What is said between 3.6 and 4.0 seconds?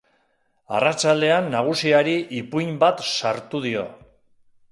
dio.